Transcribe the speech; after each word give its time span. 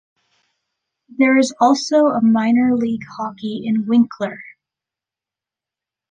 There 1.09 1.37
is 1.37 1.53
also 1.61 2.07
a 2.07 2.23
minor 2.23 2.75
league 2.75 3.03
hockey 3.19 3.61
in 3.67 3.85
Winkler. 3.85 4.39